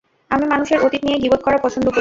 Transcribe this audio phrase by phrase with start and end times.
[0.31, 1.89] আমি মানুষের অতীত নিয়ে গীবত করা পছন্দ করিনা।